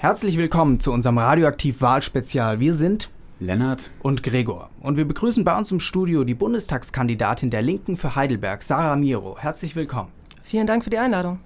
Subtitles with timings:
[0.00, 2.60] Herzlich willkommen zu unserem Radioaktiv Wahlspezial.
[2.60, 3.10] Wir sind
[3.40, 4.70] Lennart und Gregor.
[4.80, 9.36] Und wir begrüßen bei uns im Studio die Bundestagskandidatin der Linken für Heidelberg, Sarah Miro.
[9.40, 10.12] Herzlich willkommen.
[10.44, 11.40] Vielen Dank für die Einladung.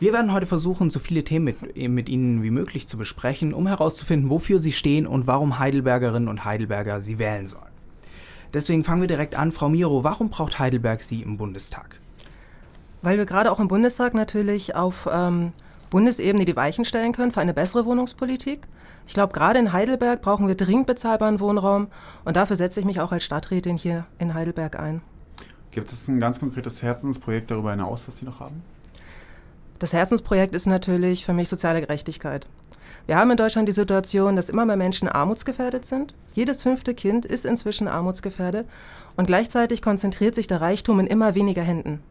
[0.00, 3.66] Wir werden heute versuchen, so viele Themen mit, mit, Ihnen wie möglich zu besprechen, um
[3.66, 7.64] herauszufinden, wofür Sie stehen und warum Heidelbergerinnen und Heidelberger Sie wählen sollen.
[8.54, 9.52] Deswegen fangen wir direkt an.
[9.52, 12.00] Frau Miro, warum braucht Heidelberg Sie im Bundestag?
[13.02, 15.52] Weil wir gerade auch im Bundestag natürlich auf ähm,
[15.94, 18.66] Bundesebene die Weichen stellen können für eine bessere Wohnungspolitik.
[19.06, 21.86] Ich glaube, gerade in Heidelberg brauchen wir dringend bezahlbaren Wohnraum
[22.24, 25.02] und dafür setze ich mich auch als Stadträtin hier in Heidelberg ein.
[25.70, 28.60] Gibt es ein ganz konkretes Herzensprojekt darüber hinaus, was Sie noch haben?
[29.78, 32.48] Das Herzensprojekt ist natürlich für mich soziale Gerechtigkeit.
[33.06, 36.16] Wir haben in Deutschland die Situation, dass immer mehr Menschen armutsgefährdet sind.
[36.32, 38.66] Jedes fünfte Kind ist inzwischen armutsgefährdet
[39.16, 42.02] und gleichzeitig konzentriert sich der Reichtum in immer weniger Händen.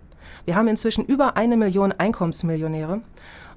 [0.45, 3.02] Wir haben inzwischen über eine Million Einkommensmillionäre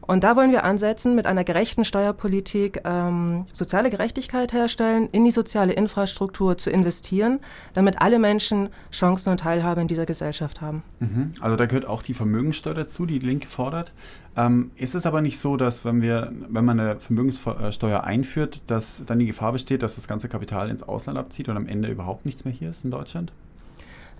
[0.07, 5.31] und da wollen wir ansetzen, mit einer gerechten Steuerpolitik ähm, soziale Gerechtigkeit herstellen, in die
[5.31, 7.41] soziale Infrastruktur zu investieren,
[7.75, 10.83] damit alle Menschen Chancen und Teilhabe in dieser Gesellschaft haben.
[11.01, 11.33] Mhm.
[11.41, 13.93] Also da gehört auch die Vermögenssteuer dazu, die die Linke fordert.
[14.37, 19.03] Ähm, ist es aber nicht so, dass wenn wir, wenn man eine Vermögenssteuer einführt, dass
[19.07, 22.27] dann die Gefahr besteht, dass das ganze Kapital ins Ausland abzieht und am Ende überhaupt
[22.27, 23.33] nichts mehr hier ist in Deutschland?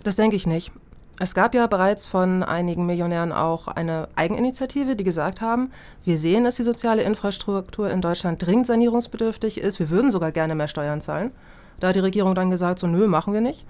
[0.03, 0.71] Das denke ich nicht.
[1.19, 5.71] Es gab ja bereits von einigen Millionären auch eine Eigeninitiative, die gesagt haben,
[6.03, 9.79] wir sehen, dass die soziale Infrastruktur in Deutschland dringend sanierungsbedürftig ist.
[9.79, 11.31] Wir würden sogar gerne mehr Steuern zahlen.
[11.79, 13.65] Da hat die Regierung dann gesagt, so nö, machen wir nicht.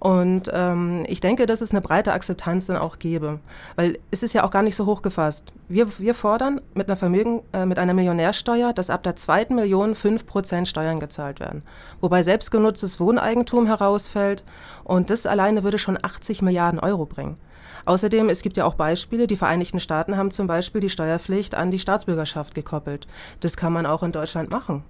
[0.00, 3.40] Und ähm, ich denke, dass es eine breite Akzeptanz dann auch gäbe.
[3.76, 5.52] Weil es ist ja auch gar nicht so hoch gefasst.
[5.68, 9.94] Wir, wir fordern mit einer Vermögen, äh, mit einer Millionärsteuer, dass ab der zweiten Million
[9.94, 11.62] 5% Steuern gezahlt werden.
[12.00, 14.44] Wobei selbstgenutztes Wohneigentum herausfällt.
[14.84, 17.36] Und das alleine würde schon 80 Milliarden Euro bringen.
[17.84, 21.70] Außerdem, es gibt ja auch Beispiele, die Vereinigten Staaten haben zum Beispiel die Steuerpflicht an
[21.70, 23.06] die Staatsbürgerschaft gekoppelt.
[23.40, 24.84] Das kann man auch in Deutschland machen.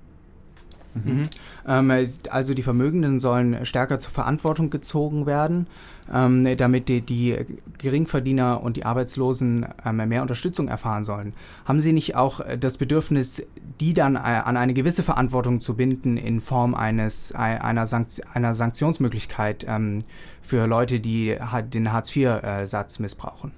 [0.95, 1.29] Mhm.
[1.67, 5.67] Ähm, also die Vermögenden sollen stärker zur Verantwortung gezogen werden,
[6.13, 7.37] ähm, damit die, die,
[7.79, 11.35] Geringverdiener und die Arbeitslosen ähm, mehr Unterstützung erfahren sollen.
[11.65, 13.47] Haben Sie nicht auch das Bedürfnis,
[13.81, 18.55] die dann äh, an eine gewisse Verantwortung zu binden in Form eines, einer, Sankt einer
[18.55, 20.01] Sanktionsmöglichkeit ähm,
[20.43, 21.37] für Leute, die
[21.73, 23.53] den Hartz-IV-Satz missbrauchen?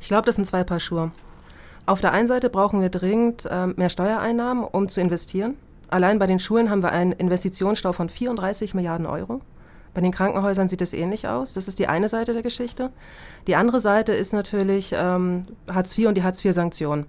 [0.00, 1.10] Ich glaube, das sind zwei Paar Schuhe.
[1.86, 5.54] Auf der einen Seite brauchen wir dringend äh, mehr Steuereinnahmen, um zu investieren.
[5.96, 9.40] Allein bei den Schulen haben wir einen Investitionsstau von 34 Milliarden Euro.
[9.94, 11.54] Bei den Krankenhäusern sieht es ähnlich aus.
[11.54, 12.90] Das ist die eine Seite der Geschichte.
[13.46, 17.06] Die andere Seite ist natürlich ähm, Hartz IV und die Hartz IV-Sanktionen.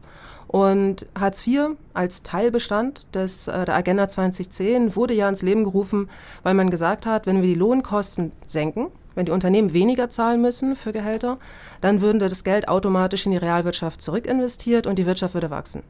[0.47, 6.09] Und Hartz IV als Teilbestand des, äh, der Agenda 2010 wurde ja ins Leben gerufen,
[6.43, 8.87] weil man gesagt hat, wenn wir die Lohnkosten senken,
[9.17, 11.39] wenn die Unternehmen weniger zahlen müssen für Gehälter,
[11.81, 15.81] dann würden das Geld automatisch in die Realwirtschaft zurückinvestiert und die Wirtschaft würde wachsen.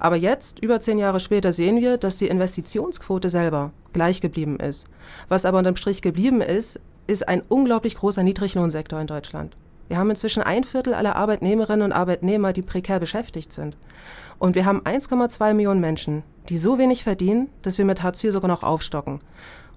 [0.00, 4.88] Aber jetzt, über zehn Jahre später, sehen wir, dass die Investitionsquote selber gleich geblieben ist.
[5.28, 9.56] Was aber unterm Strich geblieben ist, ist ein unglaublich großer Niedriglohnsektor in Deutschland.
[9.86, 13.76] Wir haben inzwischen ein Viertel aller Arbeitnehmerinnen und Arbeitnehmer, die prekär beschäftigt sind.
[14.40, 18.32] Und wir haben 1,2 Millionen Menschen, die so wenig verdienen, dass wir mit Hartz IV
[18.32, 19.20] sogar noch aufstocken.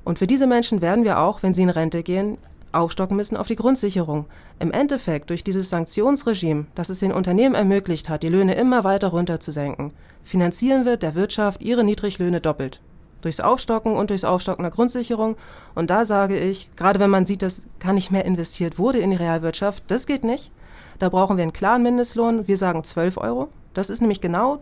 [0.04, 2.40] Und für diese Menschen werden wir auch, wenn sie in Rente gehen,
[2.72, 4.26] aufstocken müssen auf die Grundsicherung.
[4.60, 9.10] Im Endeffekt, durch dieses Sanktionsregime, das es den Unternehmen ermöglicht hat, die Löhne immer weiter
[9.10, 9.92] runterzusenken,
[10.24, 12.82] finanzieren wir der Wirtschaft ihre Niedriglöhne doppelt.
[13.22, 15.38] Durchs Aufstocken und durchs Aufstocken der Grundsicherung.
[15.74, 19.10] Und da sage ich, gerade wenn man sieht, dass gar nicht mehr investiert wurde in
[19.10, 20.52] die Realwirtschaft, das geht nicht.
[21.00, 22.48] Da brauchen wir einen klaren Mindestlohn.
[22.48, 23.50] Wir sagen 12 Euro.
[23.74, 24.60] Das ist nämlich genau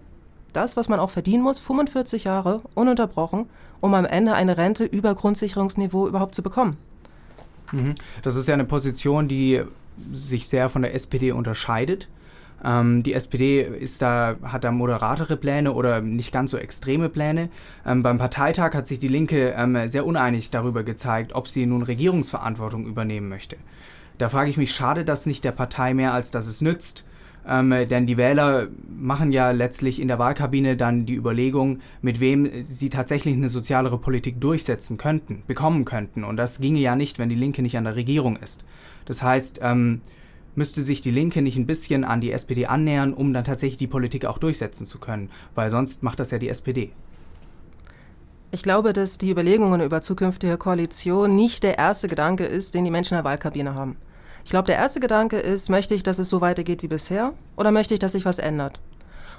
[0.56, 3.50] das, was man auch verdienen muss, 45 Jahre ununterbrochen,
[3.82, 6.78] um am Ende eine Rente über Grundsicherungsniveau überhaupt zu bekommen.
[7.72, 7.96] Mhm.
[8.22, 9.62] Das ist ja eine Position, die
[10.12, 12.08] sich sehr von der SPD unterscheidet.
[12.64, 17.50] Ähm, die SPD ist da, hat da moderatere Pläne oder nicht ganz so extreme Pläne.
[17.86, 21.84] Ähm, beim Parteitag hat sich die Linke ähm, sehr uneinig darüber gezeigt, ob sie nun
[21.84, 23.58] Regierungsverantwortung übernehmen möchte.
[24.18, 27.06] Da frage ich mich, schade das nicht der Partei mehr, als dass es nützt.
[27.48, 32.64] Ähm, denn die Wähler machen ja letztlich in der Wahlkabine dann die Überlegung, mit wem
[32.64, 36.24] sie tatsächlich eine sozialere Politik durchsetzen könnten, bekommen könnten.
[36.24, 38.64] Und das ginge ja nicht, wenn die Linke nicht an der Regierung ist.
[39.06, 40.02] Das heißt, ähm,
[40.56, 43.88] müsste sich die Linke nicht ein bisschen an die SPD annähern, um dann tatsächlich die
[43.88, 46.92] Politik auch durchsetzen zu können, weil sonst macht das ja die SPD.
[48.52, 52.92] Ich glaube, dass die Überlegungen über zukünftige Koalition nicht der erste Gedanke ist, den die
[52.92, 53.98] Menschen in der Wahlkabine haben.
[54.46, 57.72] Ich glaube, der erste Gedanke ist, möchte ich, dass es so weitergeht wie bisher oder
[57.72, 58.80] möchte ich, dass sich was ändert?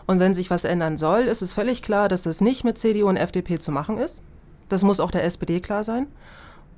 [0.04, 3.08] Und wenn sich was ändern soll, ist es völlig klar, dass es nicht mit CDU
[3.08, 4.20] und FDP zu machen ist.
[4.68, 6.08] Das muss auch der SPD klar sein.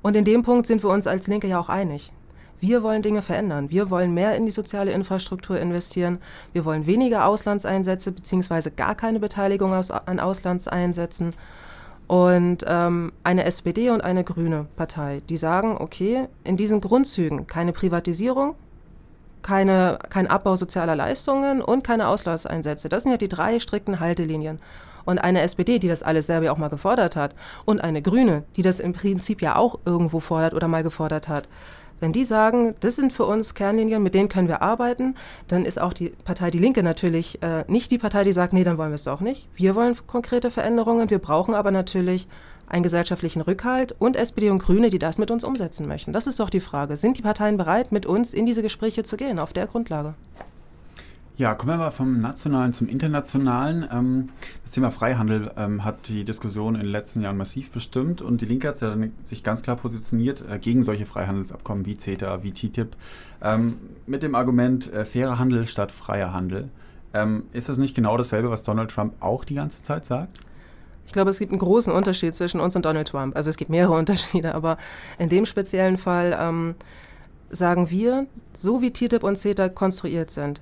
[0.03, 2.13] Und in dem Punkt sind wir uns als Linke ja auch einig.
[2.59, 3.71] Wir wollen Dinge verändern.
[3.71, 6.19] Wir wollen mehr in die soziale Infrastruktur investieren.
[6.53, 11.33] Wir wollen weniger Auslandseinsätze beziehungsweise gar keine Beteiligung aus, an Auslandseinsätzen.
[12.09, 17.71] Und ähm, eine SPD und eine grüne Partei, die sagen, okay, in diesen Grundzügen keine
[17.71, 18.55] Privatisierung,
[19.43, 22.89] keine, kein Abbau sozialer Leistungen und keine Auslandseinsätze.
[22.89, 24.57] Das sind ja die drei strikten Haltelinien.
[25.05, 27.35] Und eine SPD, die das alles selber auch mal gefordert hat,
[27.65, 31.47] und eine Grüne, die das im Prinzip ja auch irgendwo fordert oder mal gefordert hat,
[31.99, 35.15] wenn die sagen, das sind für uns Kernlinien, mit denen können wir arbeiten,
[35.47, 38.63] dann ist auch die Partei Die Linke natürlich äh, nicht die Partei, die sagt, nee,
[38.63, 39.47] dann wollen wir es doch nicht.
[39.55, 42.27] Wir wollen konkrete Veränderungen, wir brauchen aber natürlich
[42.67, 46.13] einen gesellschaftlichen Rückhalt und SPD und Grüne, die das mit uns umsetzen möchten.
[46.13, 46.97] Das ist doch die Frage.
[46.97, 50.13] Sind die Parteien bereit, mit uns in diese Gespräche zu gehen, auf der Grundlage?
[51.39, 53.87] Ja, kommen wir mal vom Nationalen zum Internationalen.
[53.93, 54.27] Ähm,
[54.65, 58.45] das Thema Freihandel ähm, hat die Diskussion in den letzten Jahren massiv bestimmt und die
[58.45, 58.77] Linke hat
[59.23, 62.93] sich ganz klar positioniert äh, gegen solche Freihandelsabkommen wie CETA, wie TTIP,
[63.41, 66.67] ähm, mit dem Argument äh, fairer Handel statt freier Handel.
[67.53, 70.41] ist das nicht genau dasselbe, was Donald Trump auch die ganze Zeit sagt?
[71.07, 73.37] Ich glaube, es gibt einen großen Unterschied zwischen uns und Donald Trump.
[73.37, 74.77] Also es gibt mehrere Unterschiede, aber
[75.17, 76.75] in dem speziellen Fall ähm,
[77.49, 80.61] sagen wir, so wie TTIP und CETA konstruiert sind,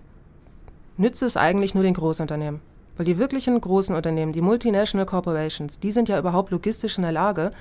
[0.97, 2.61] nützt es eigentlich nur den Großunternehmen.
[2.97, 7.11] Weil die wirklichen großen Unternehmen, die Multinational Corporations, die sind ja überhaupt logistisch in der
[7.11, 7.51] Lage,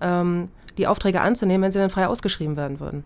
[0.00, 0.48] ähm,
[0.78, 3.04] die Aufträge anzunehmen, wenn sie dann frei ausgeschrieben werden würden.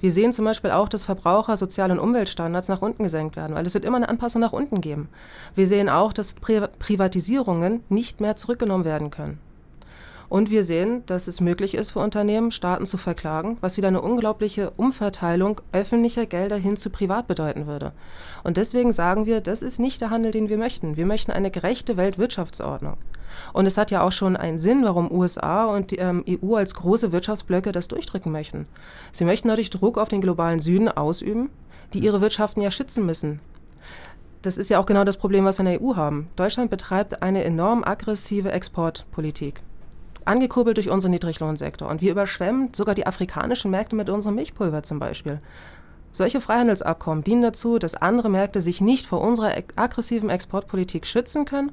[0.00, 3.66] Wir sehen zum Beispiel auch, dass Verbraucher-, Sozial- und Umweltstandards nach unten gesenkt werden, weil
[3.66, 5.08] es wird immer eine Anpassung nach unten geben.
[5.54, 9.38] Wir sehen auch, dass Pri Privatisierungen nicht mehr zurückgenommen werden können.
[10.28, 14.00] Und wir sehen, dass es möglich ist für Unternehmen, Staaten zu verklagen, was wieder eine
[14.00, 17.92] unglaubliche Umverteilung öffentlicher Gelder hin zu privat bedeuten würde.
[18.42, 20.96] Und deswegen sagen wir, das ist nicht der Handel, den wir möchten.
[20.96, 22.96] Wir möchten eine gerechte Weltwirtschaftsordnung.
[23.52, 26.74] Und es hat ja auch schon einen Sinn, warum USA und die ähm, EU als
[26.74, 28.66] große Wirtschaftsblöcke das durchdrücken möchten.
[29.12, 31.50] Sie möchten dadurch Druck auf den globalen Süden ausüben,
[31.92, 33.40] die ihre Wirtschaften ja schützen müssen.
[34.42, 36.28] Das ist ja auch genau das Problem, was wir in der EU haben.
[36.36, 39.62] Deutschland betreibt eine enorm aggressive Exportpolitik
[40.26, 41.88] angekurbelt durch unseren Niedriglohnsektor.
[41.88, 45.40] Und wir überschwemmen sogar die afrikanischen Märkte mit unserem Milchpulver zum Beispiel.
[46.16, 51.72] Solche Freihandelsabkommen dienen dazu, dass andere Märkte sich nicht vor unserer aggressiven Exportpolitik schützen können,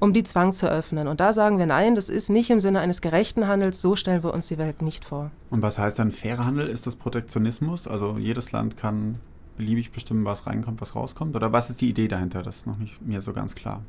[0.00, 1.06] um die Zwang zu öffnen.
[1.06, 4.24] Und da sagen wir nein, das ist nicht im Sinne eines gerechten Handels, so stellen
[4.24, 5.30] wir uns die Welt nicht vor.
[5.50, 6.66] Und was heißt dann fairer Handel?
[6.66, 7.86] Ist das Protektionismus?
[7.86, 9.20] Also jedes Land kann
[9.56, 11.36] beliebig bestimmen, was reinkommt, was rauskommt?
[11.36, 12.42] Oder was ist die Idee dahinter?
[12.42, 13.82] Das ist noch nicht mir so ganz klar.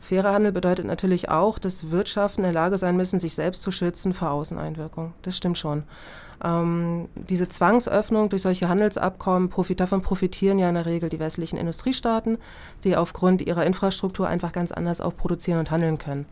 [0.00, 3.70] Fairer Handel bedeutet natürlich auch, dass Wirtschaften in der Lage sein müssen, sich selbst zu
[3.70, 5.14] schützen vor Außeneinwirkung.
[5.22, 5.82] Das stimmt schon.
[6.44, 11.56] Ähm, diese Zwangsöffnung durch solche Handelsabkommen, profit, davon profitieren ja in der Regel die westlichen
[11.56, 12.38] Industriestaaten,
[12.84, 16.26] die aufgrund ihrer Infrastruktur einfach ganz anders auch produzieren und handeln können.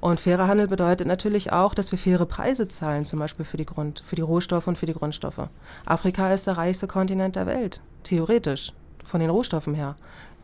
[0.00, 3.66] Und fairer Handel bedeutet natürlich auch, dass wir faire Preise zahlen, zum Beispiel für die,
[3.66, 5.48] Grund, für die Rohstoffe und für die Grundstoffe.
[5.86, 8.72] Afrika ist der reichste Kontinent der Welt, theoretisch,
[9.04, 9.96] von den Rohstoffen her.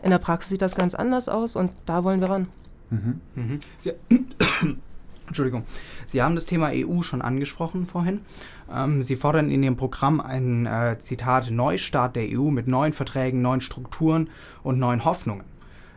[0.04, 2.48] In der Praxis sieht das ganz anders aus und da wollen wir ran.
[2.90, 3.20] Mhm.
[3.34, 3.58] Mhm.
[3.78, 3.92] Sie,
[5.26, 5.64] Entschuldigung.
[6.04, 8.20] Sie haben das Thema EU schon angesprochen vorhin.
[8.70, 13.40] Ähm, Sie fordern in Ihrem Programm einen, äh, Zitat, Neustart der EU mit neuen Verträgen,
[13.40, 14.28] neuen Strukturen
[14.62, 15.44] und neuen Hoffnungen.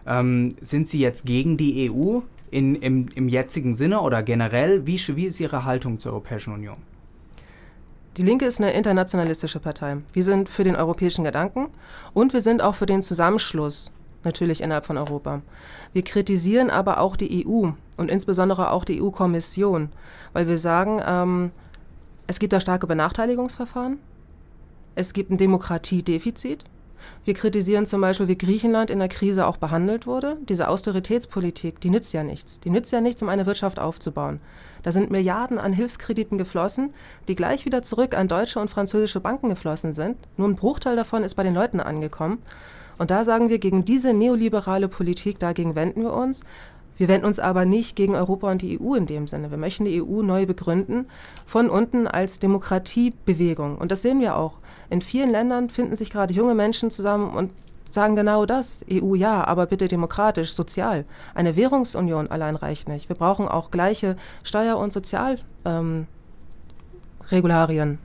[0.06, 4.88] Ähm, sind Sie jetzt gegen die EU in, im, im jetzigen Sinne oder generell?
[4.88, 6.78] Wie, wie ist Ihre Haltung zur Europäischen Union?
[8.18, 9.98] Die Linke ist eine internationalistische Partei.
[10.12, 11.68] Wir sind für den europäischen Gedanken
[12.16, 13.92] und wir sind auch für den Zusammenschluss
[14.24, 15.44] natürlich innerhalb von Europa.
[15.94, 19.90] Wir kritisieren aber auch die EU und insbesondere auch die EU-Kommission,
[20.34, 21.52] weil wir sagen, ähm,
[22.26, 24.00] es gibt da starke Benachteiligungsverfahren,
[24.96, 26.66] es gibt ein Demokratiedefizit.
[27.26, 30.38] Wir kritisieren zum Beispiel, wie Griechenland in der Krise auch behandelt wurde.
[30.48, 32.60] Diese Austeritätspolitik, die nützt ja nichts.
[32.60, 34.40] Die nützt ja nichts, um eine Wirtschaft aufzubauen.
[34.84, 36.94] Da sind Milliarden an Hilfskrediten geflossen,
[37.28, 40.18] die gleich wieder zurück an deutsche und französische Banken geflossen sind.
[40.38, 42.40] Nur ein Bruchteil davon ist bei den Leuten angekommen.
[42.98, 46.42] Und da sagen wir, gegen diese neoliberale Politik, dagegen wenden wir uns.
[46.98, 49.52] Wir wenden uns aber nicht gegen Europa und die EU in dem Sinne.
[49.52, 51.08] Wir möchten die EU neu begründen,
[51.46, 53.78] von unten als Demokratiebewegung.
[53.78, 54.60] Und das sehen wir auch.
[54.90, 57.52] In vielen Ländern finden sich gerade junge Menschen zusammen und
[57.90, 58.84] sagen genau das.
[58.92, 61.06] EU ja, aber bitte demokratisch, sozial.
[61.36, 63.10] Eine Währungsunion allein reicht nicht.
[63.10, 66.08] Wir brauchen auch gleiche Steuer- und Sozialregularien.
[67.30, 67.98] Ähm,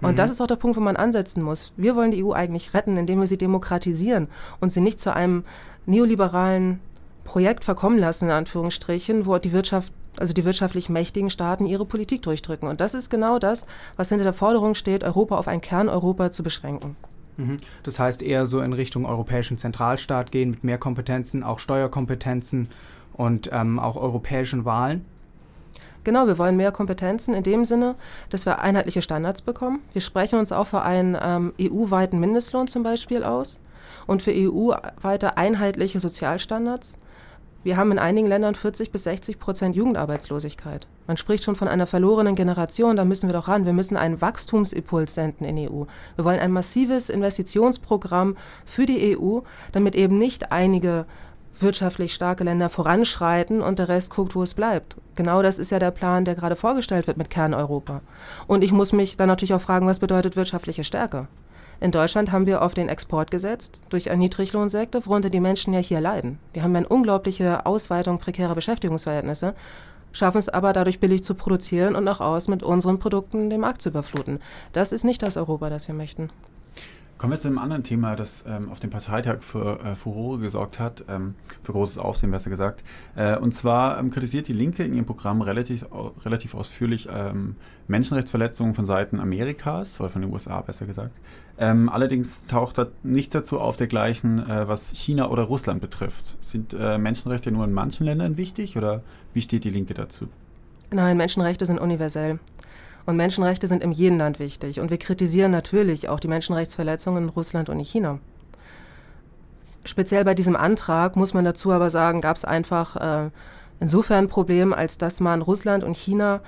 [0.00, 0.16] und mhm.
[0.16, 1.72] das ist auch der Punkt, wo man ansetzen muss.
[1.76, 4.28] Wir wollen die EU eigentlich retten, indem wir sie demokratisieren
[4.60, 5.44] und sie nicht zu einem
[5.86, 6.80] neoliberalen
[7.28, 12.22] Projekt verkommen lassen, in Anführungsstrichen, wo die Wirtschaft also die wirtschaftlich mächtigen Staaten ihre Politik
[12.22, 12.68] durchdrücken.
[12.68, 13.66] Und das ist genau das,
[13.96, 16.96] was hinter der Forderung steht, Europa auf ein Kerneuropa zu beschränken.
[17.36, 17.58] Mhm.
[17.84, 22.68] Das heißt eher so in Richtung europäischen Zentralstaat gehen mit mehr Kompetenzen, auch Steuerkompetenzen
[23.12, 25.04] und ähm, auch europäischen Wahlen.
[26.02, 27.94] Genau, wir wollen mehr Kompetenzen in dem Sinne,
[28.30, 29.80] dass wir einheitliche Standards bekommen.
[29.92, 33.60] Wir sprechen uns auch für einen ähm, EU-weiten Mindestlohn zum Beispiel aus
[34.06, 36.98] und für EU-weite einheitliche Sozialstandards.
[37.68, 40.86] Wir haben in einigen Ländern 40 bis 60 Prozent Jugendarbeitslosigkeit.
[41.06, 43.66] Man spricht schon von einer verlorenen Generation, da müssen wir doch ran.
[43.66, 45.84] Wir müssen einen Wachstumsimpuls senden in die EU.
[46.16, 49.40] Wir wollen ein massives Investitionsprogramm für die EU,
[49.72, 51.04] damit eben nicht einige
[51.60, 54.96] wirtschaftlich starke Länder voranschreiten und der Rest guckt, wo es bleibt.
[55.14, 58.00] Genau das ist ja der Plan, der gerade vorgestellt wird mit Kerneuropa.
[58.46, 61.28] Und ich muss mich dann natürlich auch fragen, was bedeutet wirtschaftliche Stärke?
[61.80, 65.78] In Deutschland haben wir auf den Export gesetzt, durch einen Niedriglohnsektor, worunter die Menschen ja
[65.78, 66.40] hier leiden.
[66.54, 69.54] Die haben eine unglaubliche Ausweitung prekärer Beschäftigungsverhältnisse,
[70.10, 73.82] schaffen es aber dadurch billig zu produzieren und nach aus mit unseren Produkten den Markt
[73.82, 74.40] zu überfluten.
[74.72, 76.30] Das ist nicht das Europa, das wir möchten.
[77.18, 80.78] Kommen wir zu einem anderen Thema, das ähm, auf dem Parteitag für äh, Furore gesorgt
[80.78, 81.34] hat, ähm,
[81.64, 82.84] für großes Aufsehen besser gesagt.
[83.16, 85.84] Äh, und zwar ähm, kritisiert die Linke in ihrem Programm relativ,
[86.24, 87.56] relativ ausführlich ähm,
[87.88, 91.10] Menschenrechtsverletzungen von Seiten Amerikas oder von den USA besser gesagt.
[91.58, 96.36] Ähm, allerdings taucht da nichts dazu auf dergleichen, äh, was China oder Russland betrifft.
[96.40, 99.02] Sind äh, Menschenrechte nur in manchen Ländern wichtig oder
[99.34, 100.28] wie steht die Linke dazu?
[100.92, 102.38] Nein, Menschenrechte sind universell.
[103.08, 104.80] Und Menschenrechte sind in jedem Land wichtig.
[104.80, 108.18] Und wir kritisieren natürlich auch die Menschenrechtsverletzungen in Russland und in China.
[109.86, 113.30] Speziell bei diesem Antrag muss man dazu aber sagen, gab es einfach äh,
[113.80, 116.42] insofern ein Problem, als dass man Russland und China,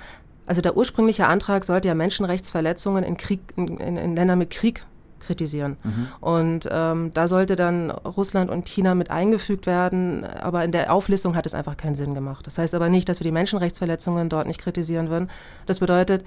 [0.45, 4.85] also der ursprüngliche Antrag sollte ja Menschenrechtsverletzungen in, Krieg, in, in, in Ländern mit Krieg
[5.21, 5.77] kritisieren.
[5.83, 6.07] Mhm.
[6.19, 11.35] Und ähm, da sollte dann Russland und China mit eingefügt werden, aber in der Auflistung
[11.35, 12.45] hat es einfach keinen Sinn gemacht.
[12.47, 15.29] Das heißt aber nicht, dass wir die Menschenrechtsverletzungen dort nicht kritisieren würden.
[15.65, 16.25] Das bedeutet,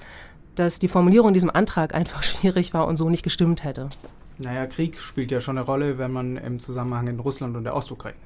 [0.54, 3.88] dass die Formulierung in diesem Antrag einfach schwierig war und so nicht gestimmt hätte.
[4.38, 7.76] Naja, Krieg spielt ja schon eine Rolle, wenn man im Zusammenhang in Russland und der
[7.76, 8.16] Ostukraine.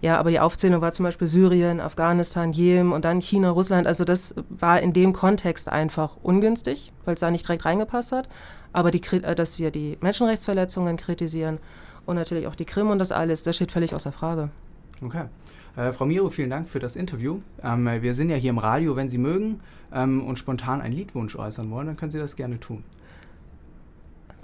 [0.00, 3.86] Ja, aber die Aufzählung war zum Beispiel Syrien, Afghanistan, Jemen und dann China, Russland.
[3.86, 8.28] Also das war in dem Kontext einfach ungünstig, weil es da nicht direkt reingepasst hat.
[8.72, 11.58] Aber die, äh, dass wir die Menschenrechtsverletzungen kritisieren
[12.06, 14.50] und natürlich auch die Krim und das alles, das steht völlig außer Frage.
[15.02, 15.24] Okay.
[15.76, 17.40] Äh, Frau Miro, vielen Dank für das Interview.
[17.62, 19.60] Ähm, wir sind ja hier im Radio, wenn Sie mögen
[19.92, 22.84] ähm, und spontan einen Liedwunsch äußern wollen, dann können Sie das gerne tun.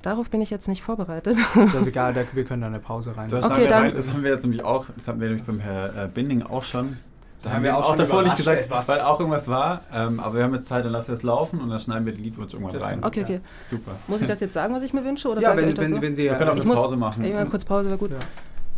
[0.02, 1.36] Darauf bin ich jetzt nicht vorbereitet.
[1.54, 3.28] Das ist egal, da, wir können da eine Pause rein.
[3.28, 3.94] Das, okay, haben, wir, dann.
[3.94, 6.64] das haben wir jetzt nämlich auch, das haben wir nämlich beim Herrn äh, Binding auch
[6.64, 6.96] schon.
[7.42, 8.88] Da haben wir auch, auch davor nicht gesagt, etwas.
[8.88, 9.82] weil auch irgendwas war.
[9.92, 12.12] Ähm, aber wir haben jetzt Zeit, dann lassen wir es laufen und dann schneiden wir
[12.12, 13.04] den Liedwunsch irgendwann das rein.
[13.04, 13.34] Okay, okay.
[13.34, 13.40] Ja.
[13.68, 13.92] Super.
[14.08, 15.28] Muss ich das jetzt sagen, was ich mir wünsche?
[15.28, 16.02] Oder ja, wenn, wenn, so?
[16.02, 16.24] wenn Sie...
[16.24, 17.24] Wir können auch eine Pause machen.
[17.24, 18.10] Ich mal kurz Pause, wäre gut.
[18.10, 18.18] Ja.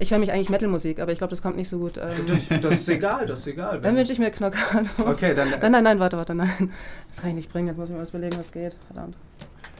[0.00, 1.98] Ich höre mich eigentlich Metal-Musik, aber ich glaube, das kommt nicht so gut.
[1.98, 3.80] Ähm das, das, ist egal, das ist egal.
[3.80, 4.94] Dann wünsche ich mir Knockouts.
[5.04, 5.50] Okay, dann.
[5.50, 6.70] Nein, nein, nein, warte, warte, nein.
[7.08, 8.76] Das kann ich nicht bringen, jetzt muss ich mir was überlegen, was geht.
[8.86, 9.16] Verdammt.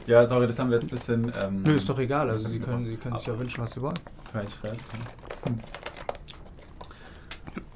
[0.09, 1.31] Ja, sorry, das haben wir jetzt ein bisschen.
[1.39, 3.81] Ähm, Nö, ist doch egal, also Sie können, Sie können sich ja wünschen, was Sie
[3.81, 3.99] wollen.
[4.33, 4.79] Kein Stress.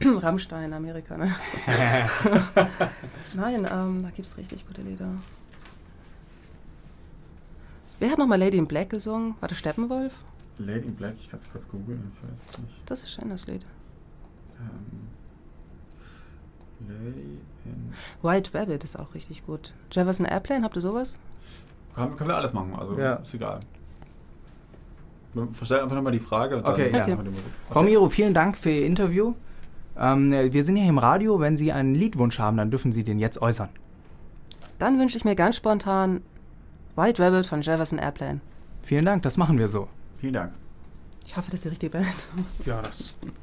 [0.01, 0.17] Hm.
[0.17, 1.31] Rammstein, Amerika, ne?
[3.35, 5.09] nein, ähm, da gibt es richtig gute Lieder.
[7.99, 9.35] Wer hat nochmal Lady in Black gesungen?
[9.39, 10.13] War das Steppenwolf?
[10.57, 12.81] Lady in Black, ich kann es kurz googeln, ich weiß es nicht.
[12.87, 13.63] Das ist schön, das Lied.
[14.59, 15.07] Ähm,
[16.89, 17.93] Lady in.
[18.23, 19.71] White Rabbit ist auch richtig gut.
[19.91, 21.19] Jefferson Airplane, habt ihr sowas?
[21.95, 23.13] Kann, können wir alles machen, also ja.
[23.15, 23.61] ist egal.
[25.53, 26.57] Verstell einfach nochmal die Frage.
[26.57, 27.03] Und okay, ja.
[27.03, 27.17] Okay.
[27.69, 29.33] Frau Miro, vielen Dank für Ihr Interview.
[29.97, 31.39] Ähm, wir sind hier im Radio.
[31.39, 33.69] Wenn Sie einen Liedwunsch haben, dann dürfen Sie den jetzt äußern.
[34.77, 36.21] Dann wünsche ich mir ganz spontan
[36.95, 38.41] White Rabbit von Jefferson Airplane.
[38.83, 39.87] Vielen Dank, das machen wir so.
[40.19, 40.53] Vielen Dank.
[41.25, 42.07] Ich hoffe, das ist die richtige Band.
[42.65, 43.15] Ja, das